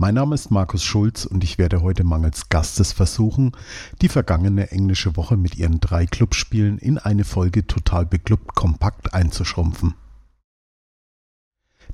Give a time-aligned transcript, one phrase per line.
[0.00, 3.50] Mein Name ist Markus Schulz und ich werde heute mangels Gastes versuchen,
[4.00, 9.94] die vergangene englische Woche mit ihren drei Clubspielen in eine Folge total beklubbt kompakt einzuschrumpfen.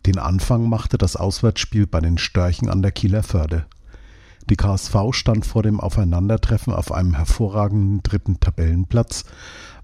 [0.05, 3.65] Den Anfang machte das Auswärtsspiel bei den Störchen an der Kieler Förde.
[4.51, 9.25] Die KSV stand vor dem Aufeinandertreffen auf einem hervorragenden dritten Tabellenplatz,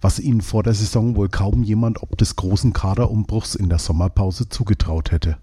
[0.03, 4.51] was ihnen vor der Saison wohl kaum jemand ob des großen Kaderumbruchs in der Sommerpause
[4.51, 5.39] zugetraut hätte.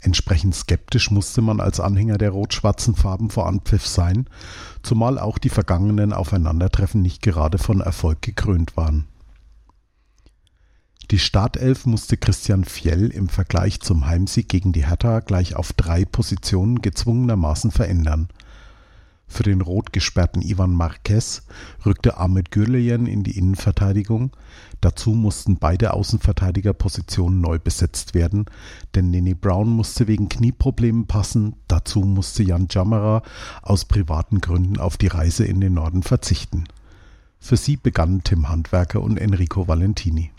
[0.00, 4.28] Entsprechend skeptisch musste man als Anhänger der rot-schwarzen Farben vor Anpfiff sein,
[4.82, 9.06] zumal auch die vergangenen Aufeinandertreffen nicht gerade von Erfolg gekrönt waren.
[11.10, 16.04] Die Startelf musste Christian Fjell im Vergleich zum Heimsieg gegen die Hertha gleich auf drei
[16.04, 18.28] Positionen gezwungenermaßen verändern–
[19.28, 21.42] für den rot gesperrten Ivan Marquez
[21.84, 24.32] rückte Ahmed Gürleyen in die Innenverteidigung.
[24.80, 28.46] Dazu mussten beide Außenverteidigerpositionen neu besetzt werden,
[28.94, 31.56] denn Nene Brown musste wegen Knieproblemen passen.
[31.68, 33.22] Dazu musste Jan Jammerer
[33.62, 36.64] aus privaten Gründen auf die Reise in den Norden verzichten.
[37.38, 40.32] Für sie begannen Tim Handwerker und Enrico Valentini.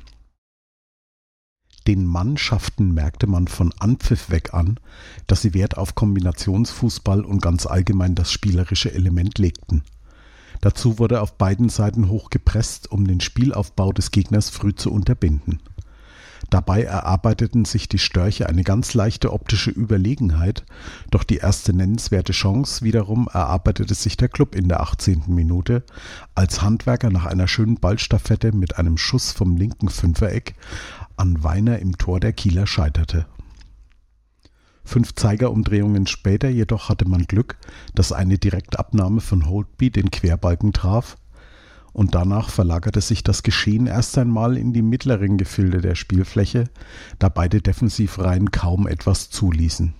[1.89, 4.79] Den Mannschaften merkte man von Anpfiff weg an,
[5.25, 9.81] dass sie Wert auf Kombinationsfußball und ganz allgemein das spielerische Element legten.
[10.61, 15.63] Dazu wurde auf beiden Seiten hoch gepresst, um den Spielaufbau des Gegners früh zu unterbinden.
[16.49, 20.65] Dabei erarbeiteten sich die Störche eine ganz leichte optische Überlegenheit,
[21.11, 25.23] doch die erste nennenswerte Chance wiederum erarbeitete sich der Klub in der 18.
[25.27, 25.83] Minute,
[26.35, 30.55] als Handwerker nach einer schönen Ballstaffette mit einem Schuss vom linken Fünfereck
[31.19, 33.25] an Weiner im Tor der Kieler scheiterte.
[34.85, 37.57] Fünf Zeigerumdrehungen später jedoch hatte man Glück,
[37.93, 41.17] dass eine Direktabnahme von Holtby den Querbalken traf,
[41.91, 46.65] und danach verlagerte sich das Geschehen erst einmal in die mittleren Gefilde der Spielfläche,
[47.17, 49.93] da beide Defensivreihen kaum etwas zuließen.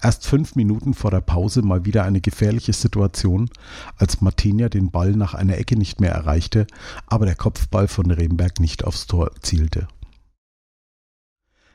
[0.00, 3.50] Erst fünf Minuten vor der Pause mal wieder eine gefährliche Situation,
[3.96, 6.66] als Martinia den Ball nach einer Ecke nicht mehr erreichte,
[7.06, 9.88] aber der Kopfball von Remberg nicht aufs Tor zielte.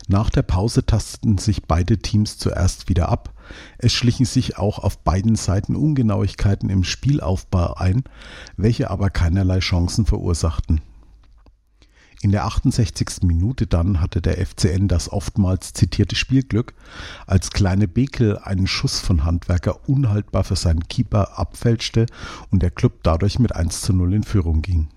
[0.07, 3.33] Nach der Pause tasteten sich beide Teams zuerst wieder ab.
[3.77, 8.03] Es schlichen sich auch auf beiden Seiten Ungenauigkeiten im Spielaufbau ein,
[8.57, 10.81] welche aber keinerlei Chancen verursachten.
[12.23, 13.23] In der 68.
[13.23, 16.73] Minute dann hatte der FCN das oftmals zitierte Spielglück,
[17.27, 22.05] als kleine Bekel einen Schuss von Handwerker unhaltbar für seinen Keeper abfälschte
[22.49, 24.87] und der Club dadurch mit 1 zu 0 in Führung ging.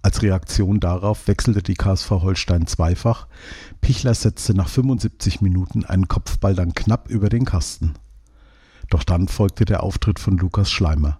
[0.00, 3.26] Als Reaktion darauf wechselte die KSV Holstein zweifach.
[3.82, 7.92] Pichler setzte nach 75 Minuten einen Kopfball dann knapp über den Kasten.
[8.88, 11.18] Doch dann folgte der Auftritt von Lukas Schleimer.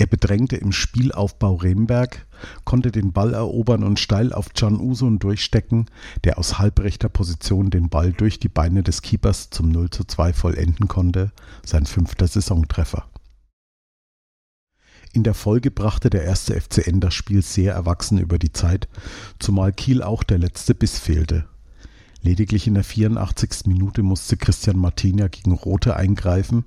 [0.00, 2.26] Er bedrängte im Spielaufbau Remberg,
[2.64, 5.90] konnte den Ball erobern und steil auf Can Usun durchstecken,
[6.24, 10.32] der aus halbrechter Position den Ball durch die Beine des Keepers zum 0 zu 2
[10.32, 11.32] vollenden konnte,
[11.66, 13.10] sein fünfter Saisontreffer.
[15.12, 18.88] In der Folge brachte der erste FCN das Spiel sehr erwachsen über die Zeit,
[19.38, 21.44] zumal Kiel auch der letzte Biss fehlte.
[22.22, 23.66] Lediglich in der 84.
[23.66, 26.64] Minute musste Christian Martinia gegen Rote eingreifen.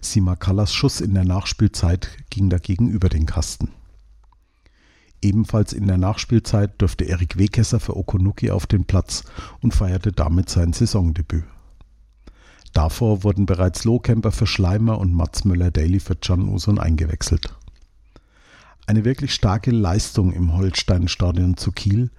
[0.00, 3.70] Sima Kallas Schuss in der Nachspielzeit ging dagegen über den Kasten.
[5.22, 9.24] Ebenfalls in der Nachspielzeit durfte Erik Wekesser für Okonuki auf den Platz
[9.60, 11.44] und feierte damit sein Saisondebüt.
[12.72, 17.57] Davor wurden bereits Lohkemper für Schleimer und Mats Müller-Daly für Can Usun eingewechselt
[18.88, 22.10] eine wirklich starke Leistung im Holsteinstadion zu Kiel,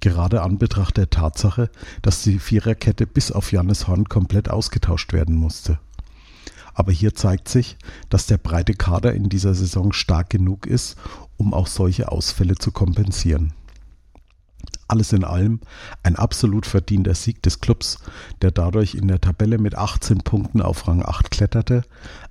[0.00, 1.70] gerade an Betracht der Tatsache,
[2.02, 5.78] dass die Viererkette bis auf Jannis Horn komplett ausgetauscht werden musste.
[6.74, 7.78] Aber hier zeigt sich,
[8.10, 10.96] dass der breite Kader in dieser Saison stark genug ist,
[11.38, 13.54] um auch solche Ausfälle zu kompensieren.
[14.88, 15.60] Alles in allem
[16.02, 17.98] ein absolut verdienter Sieg des Clubs,
[18.40, 21.82] der dadurch in der Tabelle mit 18 Punkten auf Rang 8 kletterte,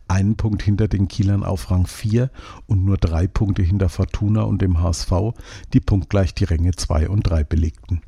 [0.07, 2.31] einen Punkt hinter den Kielern auf Rang 4
[2.65, 5.11] und nur drei Punkte hinter Fortuna und dem HSV,
[5.73, 8.01] die punktgleich die Ränge 2 und 3 belegten.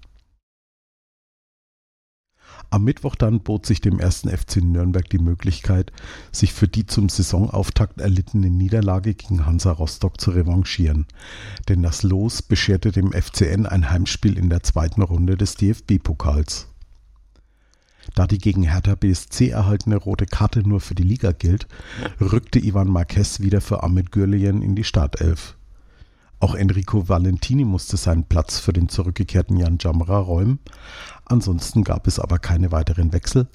[2.69, 5.91] Am Mittwoch dann bot sich dem ersten FC Nürnberg die Möglichkeit,
[6.31, 11.07] sich für die zum Saisonauftakt erlittene Niederlage gegen Hansa Rostock zu revanchieren.
[11.67, 16.67] Denn das Los bescherte dem FCN ein Heimspiel in der zweiten Runde des DFB-Pokals.
[18.15, 21.67] Da die gegen Hertha BSC erhaltene rote Karte nur für die Liga gilt,
[22.19, 25.58] rückte Ivan Marquez wieder für Ahmed Gürleyen in die Startelf.
[26.39, 30.59] Auch Enrico Valentini musste seinen Platz für den zurückgekehrten Jan Jamra räumen.
[31.25, 33.47] Ansonsten gab es aber keine weiteren Wechsel.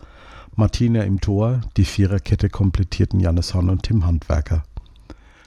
[0.54, 4.64] Martina im Tor, die Viererkette komplettierten Jannis Horn und Tim Handwerker.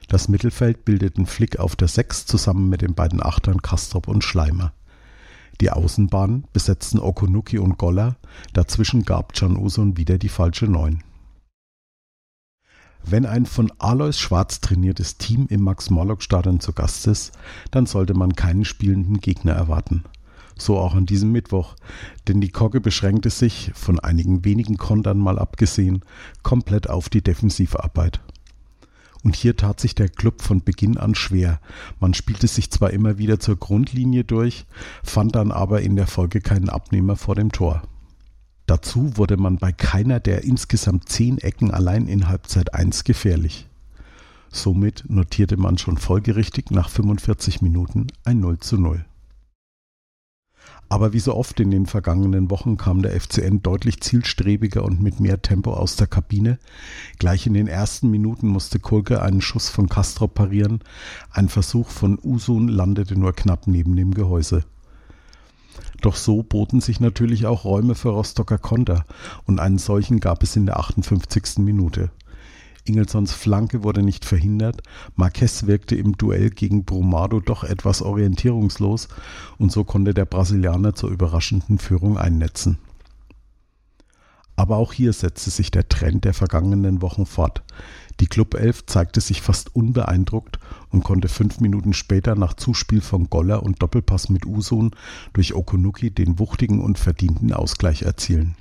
[0.09, 4.73] Das Mittelfeld bildeten Flick auf der Sechs zusammen mit den beiden Achtern Kastrop und Schleimer.
[5.61, 8.17] Die Außenbahn besetzten Okunuki und Goller,
[8.53, 11.03] dazwischen gab Can Usun wieder die falsche Neun.
[13.09, 17.31] Wenn ein von Alois Schwarz trainiertes Team im Max-Morlock-Stadion zu Gast ist,
[17.71, 20.03] dann sollte man keinen spielenden Gegner erwarten.
[20.57, 21.75] So auch an diesem Mittwoch,
[22.27, 26.03] denn die Kogge beschränkte sich, von einigen wenigen Kontern mal abgesehen,
[26.43, 28.19] komplett auf die Defensivarbeit.
[29.23, 31.61] Und hier tat sich der Club von Beginn an schwer.
[32.01, 34.65] Man spielte sich zwar immer wieder zur Grundlinie durch,
[35.01, 37.83] fand dann aber in der Folge keinen Abnehmer vor dem Tor.
[38.67, 43.65] Dazu wurde man bei keiner der insgesamt zehn Ecken allein in Halbzeit 1 gefährlich.
[44.51, 49.05] Somit notierte man schon folgerichtig nach 45 Minuten ein 0 zu 0.
[50.89, 55.21] Aber wie so oft in den vergangenen Wochen kam der FCN deutlich zielstrebiger und mit
[55.21, 56.59] mehr Tempo aus der Kabine.
[57.19, 60.79] Gleich in den ersten Minuten musste Kulke einen Schuss von Castro parieren.
[61.31, 64.63] Ein Versuch von Usun landete nur knapp neben dem Gehäuse.
[66.01, 69.05] Doch so boten sich natürlich auch Räume für Rostocker Konter
[69.45, 71.57] und einen solchen gab es in der 58.
[71.59, 72.11] Minute.
[72.85, 74.81] Ingelsons Flanke wurde nicht verhindert,
[75.15, 79.09] Marquez wirkte im Duell gegen Brumado doch etwas orientierungslos
[79.57, 82.77] und so konnte der Brasilianer zur überraschenden Führung einnetzen.
[84.57, 87.61] Aber auch hier setzte sich der Trend der vergangenen Wochen fort.
[88.19, 90.59] Die Clubelf zeigte sich fast unbeeindruckt
[90.89, 94.91] und konnte fünf Minuten später nach Zuspiel von Goller und Doppelpass mit Usun
[95.33, 98.55] durch Okunuki den wuchtigen und verdienten Ausgleich erzielen.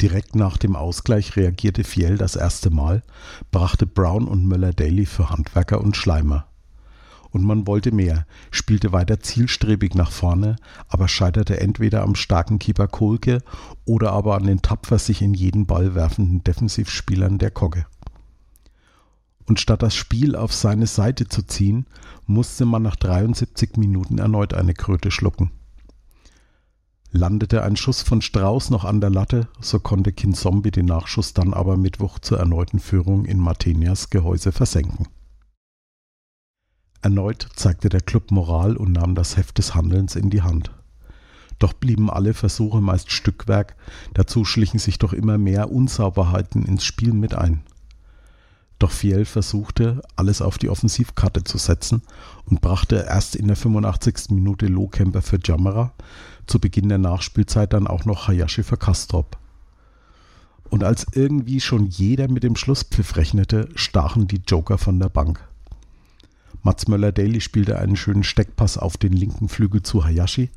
[0.00, 3.02] Direkt nach dem Ausgleich reagierte Fiel das erste Mal,
[3.50, 6.49] brachte Brown und Möller-Daly für Handwerker und Schleimer.
[7.32, 10.56] Und man wollte mehr, spielte weiter zielstrebig nach vorne,
[10.88, 13.42] aber scheiterte entweder am starken Keeper Kohlke
[13.84, 17.86] oder aber an den tapfer sich in jeden Ball werfenden Defensivspielern der Kogge.
[19.46, 21.86] Und statt das Spiel auf seine Seite zu ziehen,
[22.26, 25.50] musste man nach 73 Minuten erneut eine Kröte schlucken.
[27.12, 31.52] Landete ein Schuss von Strauß noch an der Latte, so konnte Kinzombie den Nachschuss dann
[31.52, 35.08] aber Mittwoch zur erneuten Führung in Martenias Gehäuse versenken.
[37.02, 40.70] Erneut zeigte der Club Moral und nahm das Heft des Handelns in die Hand.
[41.58, 43.76] Doch blieben alle Versuche meist Stückwerk,
[44.14, 47.62] dazu schlichen sich doch immer mehr Unsauberheiten ins Spiel mit ein.
[48.78, 52.02] Doch Fiel versuchte, alles auf die Offensivkarte zu setzen
[52.46, 54.30] und brachte erst in der 85.
[54.30, 55.92] Minute Lohkemper für Jammerer,
[56.46, 59.36] zu Beginn der Nachspielzeit dann auch noch Hayashi für Kastrop.
[60.70, 65.46] Und als irgendwie schon jeder mit dem Schlusspfiff rechnete, stachen die Joker von der Bank.
[66.62, 70.50] Mats Möller-Daly spielte einen schönen Steckpass auf den linken Flügel zu Hayashi.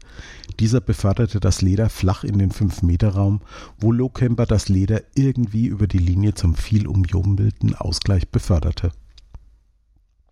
[0.59, 3.41] Dieser beförderte das Leder flach in den 5-Meter-Raum,
[3.79, 8.91] wo Lohkemper das Leder irgendwie über die Linie zum viel umjubelten Ausgleich beförderte.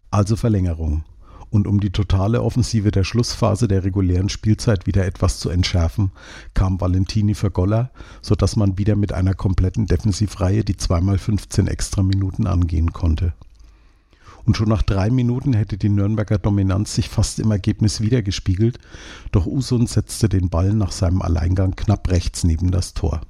[0.10, 1.06] Also Verlängerung.
[1.50, 6.12] Und um die totale Offensive der Schlussphase der regulären Spielzeit wieder etwas zu entschärfen,
[6.54, 7.92] kam Valentini für Goller,
[8.22, 13.34] sodass man wieder mit einer kompletten Defensivreihe die zweimal 15 extra Minuten angehen konnte.
[14.46, 18.80] Und schon nach drei Minuten hätte die Nürnberger Dominanz sich fast im Ergebnis wiedergespiegelt,
[19.32, 23.22] doch Usun setzte den Ball nach seinem Alleingang knapp rechts neben das Tor.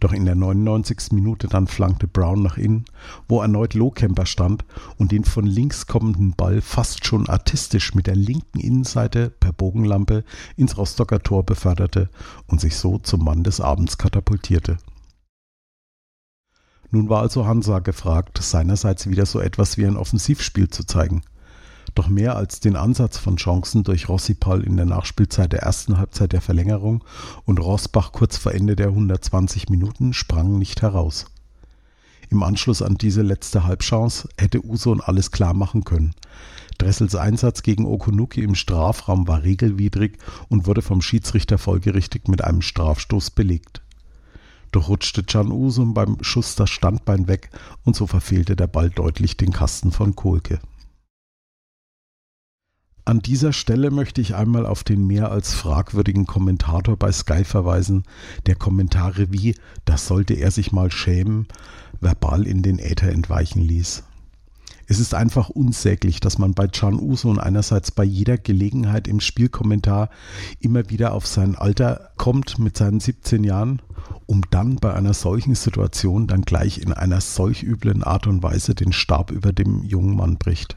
[0.00, 1.12] Doch in der 99.
[1.12, 2.84] Minute dann flankte Brown nach innen,
[3.28, 4.64] wo erneut Lohkemper stand
[4.96, 10.24] und den von links kommenden Ball fast schon artistisch mit der linken Innenseite per Bogenlampe
[10.56, 12.10] ins Rostocker Tor beförderte
[12.46, 14.78] und sich so zum Mann des Abends katapultierte.
[16.94, 21.22] Nun war also Hansa gefragt, seinerseits wieder so etwas wie ein Offensivspiel zu zeigen.
[21.96, 26.32] Doch mehr als den Ansatz von Chancen durch Rossipal in der Nachspielzeit der ersten Halbzeit
[26.32, 27.02] der Verlängerung
[27.46, 31.24] und Rossbach kurz vor Ende der 120 Minuten sprangen nicht heraus.
[32.30, 36.14] Im Anschluss an diese letzte Halbchance hätte Uson alles klar machen können.
[36.78, 42.62] Dressels Einsatz gegen Okunuki im Strafraum war regelwidrig und wurde vom Schiedsrichter folgerichtig mit einem
[42.62, 43.83] Strafstoß belegt.
[44.80, 47.50] Rutschte Can Usum beim Schuss das Standbein weg
[47.84, 50.60] und so verfehlte der Ball deutlich den Kasten von Kohlke.
[53.06, 58.04] An dieser Stelle möchte ich einmal auf den mehr als fragwürdigen Kommentator bei Sky verweisen,
[58.46, 61.46] der Kommentare wie das sollte er sich mal schämen
[62.00, 64.04] verbal in den Äther entweichen ließ.
[64.86, 69.20] Es ist einfach unsäglich, dass man bei Can Uso und einerseits bei jeder Gelegenheit im
[69.20, 70.10] Spielkommentar
[70.60, 73.80] immer wieder auf sein Alter kommt mit seinen 17 Jahren,
[74.26, 78.74] um dann bei einer solchen Situation dann gleich in einer solch üblen Art und Weise
[78.74, 80.76] den Stab über dem jungen Mann bricht.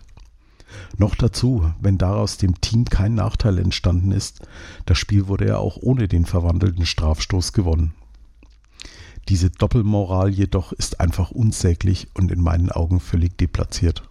[0.98, 4.48] Noch dazu, wenn daraus dem Team kein Nachteil entstanden ist,
[4.86, 7.94] das Spiel wurde ja auch ohne den verwandelten Strafstoß gewonnen.
[9.30, 14.04] Diese Doppelmoral jedoch ist einfach unsäglich und in meinen Augen völlig deplatziert.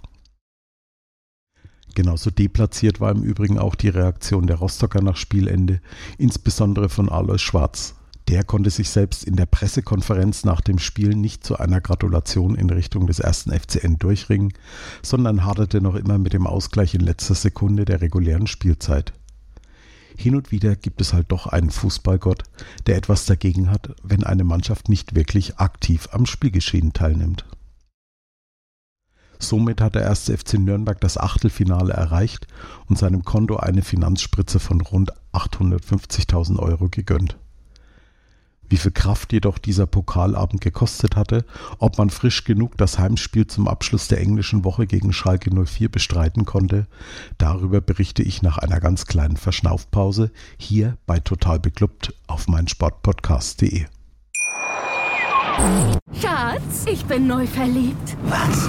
[1.94, 5.80] Genauso deplatziert war im Übrigen auch die Reaktion der Rostocker nach Spielende,
[6.18, 7.94] insbesondere von Alois Schwarz.
[8.28, 12.68] Der konnte sich selbst in der Pressekonferenz nach dem Spiel nicht zu einer Gratulation in
[12.68, 14.52] Richtung des ersten FCN durchringen,
[15.02, 19.14] sondern haderte noch immer mit dem Ausgleich in letzter Sekunde der regulären Spielzeit.
[20.16, 22.42] Hin und wieder gibt es halt doch einen Fußballgott,
[22.86, 27.44] der etwas dagegen hat, wenn eine Mannschaft nicht wirklich aktiv am Spielgeschehen teilnimmt.
[29.38, 32.46] Somit hat der erste FC Nürnberg das Achtelfinale erreicht
[32.86, 37.36] und seinem Konto eine Finanzspritze von rund 850.000 Euro gegönnt.
[38.68, 41.44] Wie viel Kraft jedoch dieser Pokalabend gekostet hatte,
[41.78, 46.44] ob man frisch genug das Heimspiel zum Abschluss der englischen Woche gegen Schalke 04 bestreiten
[46.44, 46.86] konnte,
[47.38, 53.86] darüber berichte ich nach einer ganz kleinen Verschnaufpause hier bei Total Beklubbt auf meinsportpodcast.de.
[56.20, 58.16] Schatz, ich bin neu verliebt.
[58.24, 58.68] Was?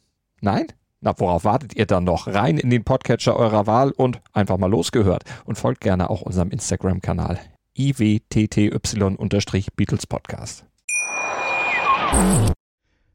[0.43, 0.65] Nein?
[1.01, 2.25] Na, worauf wartet ihr dann noch?
[2.25, 5.23] Rein in den Podcatcher eurer Wahl und einfach mal losgehört.
[5.45, 7.39] Und folgt gerne auch unserem Instagram-Kanal
[7.77, 10.65] iwtty-Beatles Podcast.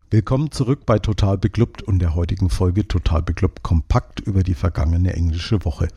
[0.09, 5.14] Willkommen zurück bei Total Beklubbt und der heutigen Folge Total Beklubbt kompakt über die vergangene
[5.14, 5.88] englische Woche.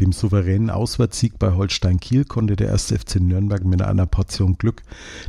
[0.00, 2.88] Dem souveränen Auswärtssieg bei Holstein Kiel konnte der 1.
[2.88, 4.82] FC Nürnberg mit einer Portion Glück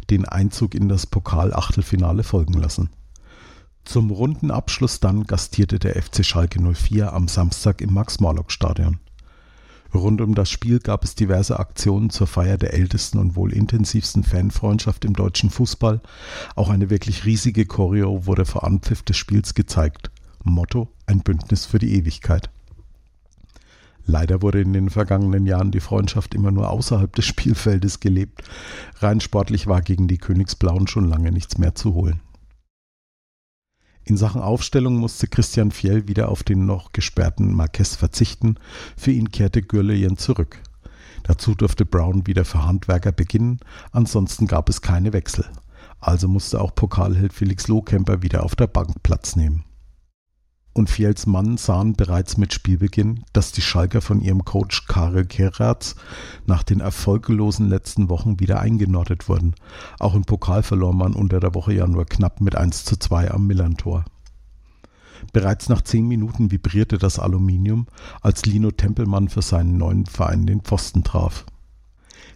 [0.10, 2.90] den Einzug in das Pokal-Achtelfinale folgen lassen.
[3.86, 9.00] Zum runden Abschluss dann gastierte der FC Schalke 04 am Samstag im Max-Morlock-Stadion.
[9.94, 14.24] Rund um das Spiel gab es diverse Aktionen zur Feier der ältesten und wohl intensivsten
[14.24, 16.02] Fanfreundschaft im deutschen Fußball.
[16.56, 20.10] Auch eine wirklich riesige Choreo wurde vor Anpfiff des Spiels gezeigt.
[20.44, 22.50] Motto: Ein Bündnis für die Ewigkeit.
[24.06, 28.44] Leider wurde in den vergangenen Jahren die Freundschaft immer nur außerhalb des Spielfeldes gelebt.
[29.00, 32.22] Rein sportlich war gegen die Königsblauen schon lange nichts mehr zu holen.
[34.06, 38.56] In Sachen Aufstellung musste Christian Fjell wieder auf den noch gesperrten Marquez verzichten.
[38.98, 40.60] Für ihn kehrte Gürleyen zurück.
[41.24, 43.60] Dazu durfte Brown wieder für Handwerker beginnen,
[43.92, 45.46] ansonsten gab es keine Wechsel.
[46.02, 49.64] Also musste auch Pokalheld Felix Lohkemper wieder auf der Bank Platz nehmen
[50.74, 55.96] und Fiels Mann sahen bereits mit Spielbeginn, dass die Schalker von ihrem Coach Karel Keratz
[56.48, 59.54] nach den erfolglosen letzten Wochen wieder eingenordet wurden.
[60.00, 63.32] Auch im Pokal verlor man unter der Woche ja nur knapp mit 1 zu 2
[63.32, 64.06] am Millantor.
[65.32, 67.88] Bereits nach zehn Minuten vibrierte das Aluminium,
[68.22, 71.46] als Lino Tempelmann für seinen neuen Verein den Pfosten traf.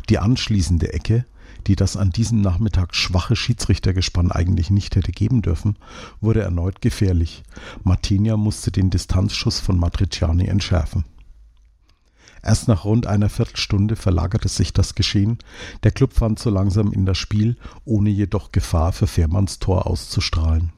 [0.10, 1.26] Die anschließende Ecke,
[1.68, 5.78] die das an diesem Nachmittag schwache Schiedsrichtergespann eigentlich nicht hätte geben dürfen,
[6.22, 7.44] wurde erneut gefährlich.
[7.84, 11.04] Martinia musste den Distanzschuss von Matriciani entschärfen.
[12.42, 15.40] Erst nach rund einer Viertelstunde verlagerte sich das Geschehen.
[15.84, 20.72] Der Club fand so langsam in das Spiel, ohne jedoch Gefahr für Fährmanns Tor auszustrahlen.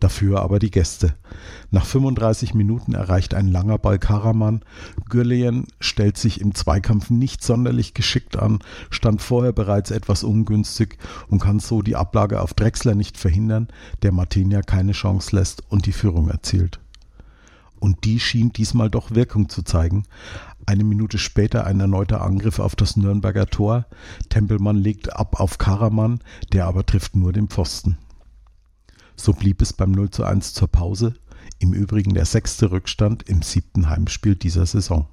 [0.00, 1.14] Dafür aber die Gäste.
[1.70, 4.62] Nach 35 Minuten erreicht ein langer Ball Karaman.
[5.08, 11.40] Gürleyen stellt sich im Zweikampf nicht sonderlich geschickt an, stand vorher bereits etwas ungünstig und
[11.40, 13.68] kann so die Ablage auf Drechsler nicht verhindern,
[14.02, 16.78] der Martinia keine Chance lässt und die Führung erzielt.
[17.80, 20.04] Und die schien diesmal doch Wirkung zu zeigen.
[20.66, 23.86] Eine Minute später ein erneuter Angriff auf das Nürnberger Tor.
[24.28, 26.20] Tempelmann legt ab auf Karaman,
[26.52, 27.98] der aber trifft nur den Pfosten.
[29.20, 31.14] So blieb es beim 0 zu 1 zur Pause,
[31.58, 35.08] im Übrigen der sechste Rückstand im siebten Heimspiel dieser Saison.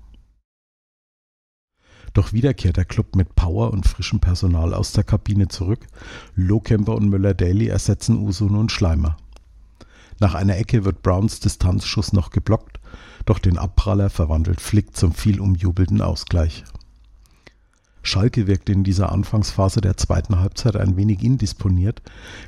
[2.13, 5.87] Doch wieder kehrt der Club mit Power und frischem Personal aus der Kabine zurück.
[6.35, 9.17] Lohkemper und Müller-Daly ersetzen Usun und Schleimer.
[10.19, 12.79] Nach einer Ecke wird Browns Distanzschuss noch geblockt,
[13.25, 16.63] doch den Abpraller verwandelt Flick zum viel umjubelten Ausgleich.
[18.07, 22.01] Schalke wirkte in dieser Anfangsphase der zweiten Halbzeit ein wenig indisponiert.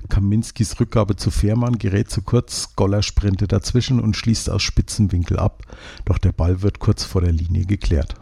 [0.09, 5.39] Kaminskis Rückgabe zu Fährmann gerät zu kurz, Goller sprintet dazwischen und schließt aus spitzem Winkel
[5.39, 5.63] ab,
[6.05, 8.15] doch der Ball wird kurz vor der Linie geklärt.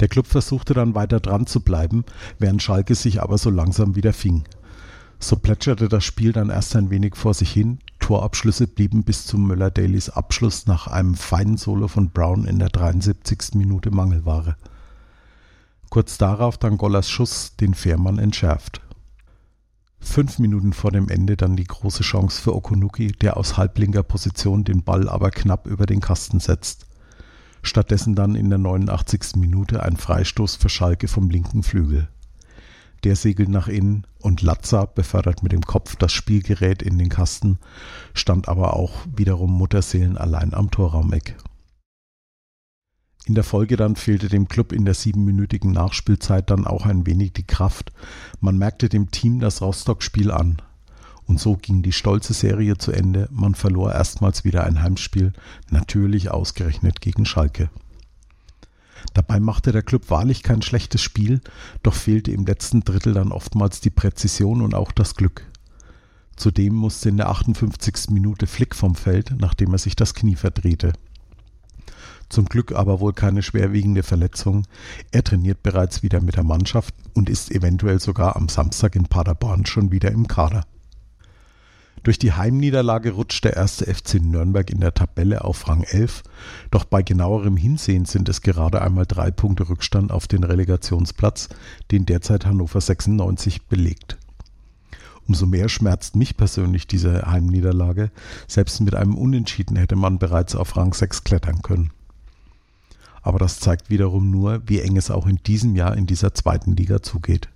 [0.00, 2.04] Der Club versuchte dann weiter dran zu bleiben,
[2.38, 4.44] während Schalke sich aber so langsam wieder fing.
[5.18, 9.38] So plätscherte das Spiel dann erst ein wenig vor sich hin, Torabschlüsse blieben bis zu
[9.38, 13.54] Möller-Dailies Abschluss nach einem feinen Solo von Brown in der 73.
[13.54, 14.56] Minute Mangelware.
[15.90, 18.80] Kurz darauf dann Gollers Schuss den Fährmann entschärft.
[19.98, 24.62] Fünf Minuten vor dem Ende dann die große Chance für Okunuki, der aus halblinker Position
[24.62, 26.86] den Ball aber knapp über den Kasten setzt.
[27.62, 29.36] Stattdessen dann in der 89.
[29.36, 32.08] Minute ein Freistoß für Schalke vom linken Flügel.
[33.02, 37.58] Der segelt nach innen und Latza befördert mit dem Kopf das Spielgerät in den Kasten,
[38.14, 41.36] stand aber auch wiederum Mutterseelen allein am Torraumeck.
[43.26, 47.32] In der Folge dann fehlte dem Club in der siebenminütigen Nachspielzeit dann auch ein wenig
[47.32, 47.92] die Kraft.
[48.40, 50.62] Man merkte dem Team das Rostock-Spiel an.
[51.26, 53.28] Und so ging die stolze Serie zu Ende.
[53.30, 55.32] Man verlor erstmals wieder ein Heimspiel,
[55.70, 57.70] natürlich ausgerechnet gegen Schalke.
[59.14, 61.40] Dabei machte der Club wahrlich kein schlechtes Spiel,
[61.82, 65.46] doch fehlte im letzten Drittel dann oftmals die Präzision und auch das Glück.
[66.36, 68.10] Zudem musste in der 58.
[68.10, 70.92] Minute Flick vom Feld, nachdem er sich das Knie verdrehte.
[72.30, 74.64] Zum Glück aber wohl keine schwerwiegende Verletzung.
[75.10, 79.66] Er trainiert bereits wieder mit der Mannschaft und ist eventuell sogar am Samstag in Paderborn
[79.66, 80.64] schon wieder im Kader.
[82.04, 86.22] Durch die Heimniederlage rutscht der erste FC Nürnberg in der Tabelle auf Rang 11,
[86.70, 91.48] doch bei genauerem Hinsehen sind es gerade einmal drei Punkte Rückstand auf den Relegationsplatz,
[91.90, 94.18] den derzeit Hannover 96 belegt.
[95.26, 98.12] Umso mehr schmerzt mich persönlich diese Heimniederlage.
[98.46, 101.90] Selbst mit einem Unentschieden hätte man bereits auf Rang 6 klettern können
[103.22, 106.76] aber das zeigt wiederum nur, wie eng es auch in diesem Jahr in dieser zweiten
[106.76, 107.48] Liga zugeht.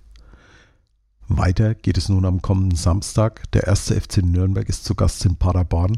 [1.27, 3.51] Weiter geht es nun am kommenden Samstag.
[3.53, 5.97] Der erste FC Nürnberg ist zu Gast in Paderborn,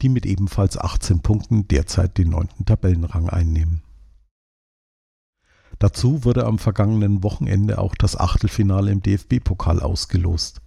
[0.00, 3.82] die mit ebenfalls 18 Punkten derzeit den neunten Tabellenrang einnehmen.
[5.78, 10.62] Dazu wurde am vergangenen Wochenende auch das Achtelfinale im DFB-Pokal ausgelost.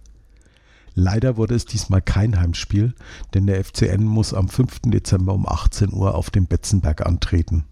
[0.94, 2.94] Leider wurde es diesmal kein Heimspiel,
[3.34, 4.80] denn der FCN muss am 5.
[4.86, 7.64] Dezember um 18 Uhr auf dem Betzenberg antreten.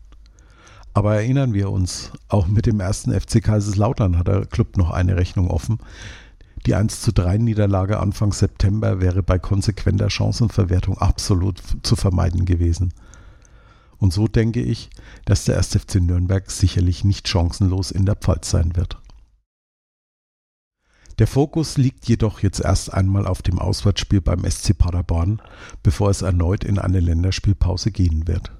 [0.94, 5.16] Aber erinnern wir uns, auch mit dem ersten FC Kaiserslautern hat der Club noch eine
[5.16, 5.80] Rechnung offen.
[6.66, 12.94] Die 1 zu 3 Niederlage Anfang September wäre bei konsequenter Chancenverwertung absolut zu vermeiden gewesen.
[13.98, 14.88] Und so denke ich,
[15.24, 15.76] dass der 1.
[15.76, 18.98] FC Nürnberg sicherlich nicht chancenlos in der Pfalz sein wird.
[21.18, 25.42] Der Fokus liegt jedoch jetzt erst einmal auf dem Auswärtsspiel beim SC Paderborn,
[25.82, 28.52] bevor es erneut in eine Länderspielpause gehen wird.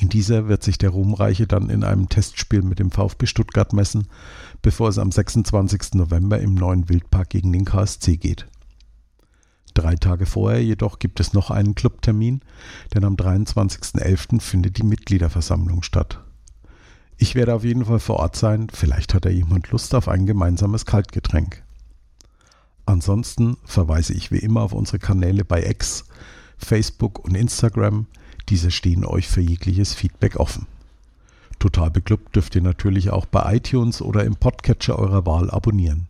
[0.00, 4.06] In dieser wird sich der Ruhmreiche dann in einem Testspiel mit dem VfB Stuttgart messen,
[4.62, 5.94] bevor es am 26.
[5.94, 8.46] November im neuen Wildpark gegen den KSC geht.
[9.74, 12.42] Drei Tage vorher jedoch gibt es noch einen Clubtermin,
[12.94, 14.40] denn am 23.11.
[14.40, 16.20] findet die Mitgliederversammlung statt.
[17.16, 20.26] Ich werde auf jeden Fall vor Ort sein, vielleicht hat ja jemand Lust auf ein
[20.26, 21.64] gemeinsames Kaltgetränk.
[22.86, 26.04] Ansonsten verweise ich wie immer auf unsere Kanäle bei X,
[26.56, 28.06] Facebook und Instagram,
[28.48, 30.66] diese stehen euch für jegliches Feedback offen.
[31.58, 36.06] Total beglückt dürft ihr natürlich auch bei iTunes oder im Podcatcher eurer Wahl abonnieren.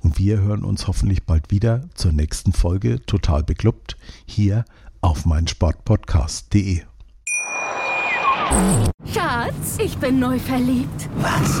[0.00, 4.64] Und wir hören uns hoffentlich bald wieder zur nächsten Folge Total beglückt hier
[5.00, 6.82] auf meinsportpodcast.de.
[9.12, 11.08] Schatz, ich bin neu verliebt.
[11.16, 11.60] Was?